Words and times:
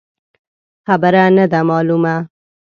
خبره 0.85 1.23
نه 1.35 1.45
ده 1.51 1.59
مالونه. 1.69 2.15